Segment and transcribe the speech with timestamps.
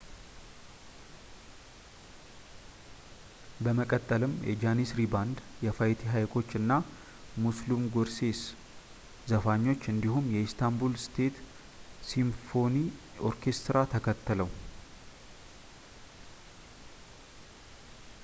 [3.65, 6.71] በመቀጠልም የጃኒስሪ ባንድ የፋይቲ ሃይኮች እና
[7.43, 8.41] ሙስሉም ጉርሴስ
[9.33, 11.37] ዘፋኞች እንዲሁም የኢስታንቡል ስቴት
[12.11, 12.77] ሲምፎኒ
[13.29, 14.51] ኦርኬስትራ ተከተለው